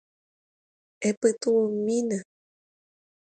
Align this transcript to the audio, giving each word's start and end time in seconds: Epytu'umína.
Epytu'umína. 1.09 2.17